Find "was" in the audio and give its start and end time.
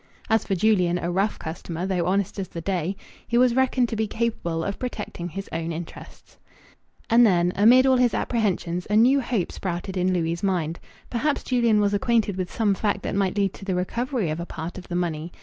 3.37-3.53, 11.79-11.93